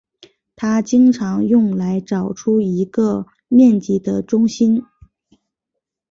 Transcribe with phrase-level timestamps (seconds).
[0.55, 4.83] 它经常用来找出一个面积的中心。